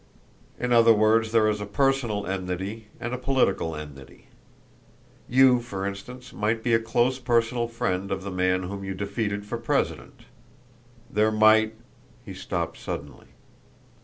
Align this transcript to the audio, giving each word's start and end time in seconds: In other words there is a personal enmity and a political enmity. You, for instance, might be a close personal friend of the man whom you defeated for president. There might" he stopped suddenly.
In 0.59 0.73
other 0.73 0.93
words 0.95 1.31
there 1.31 1.47
is 1.47 1.61
a 1.61 1.67
personal 1.67 2.25
enmity 2.25 2.87
and 2.99 3.13
a 3.13 3.19
political 3.19 3.75
enmity. 3.75 4.29
You, 5.29 5.59
for 5.61 5.85
instance, 5.85 6.33
might 6.33 6.63
be 6.63 6.73
a 6.73 6.79
close 6.79 7.19
personal 7.19 7.67
friend 7.67 8.11
of 8.11 8.23
the 8.23 8.31
man 8.31 8.63
whom 8.63 8.83
you 8.83 8.95
defeated 8.95 9.45
for 9.45 9.59
president. 9.59 10.21
There 11.07 11.31
might" 11.31 11.75
he 12.25 12.33
stopped 12.33 12.79
suddenly. 12.79 13.27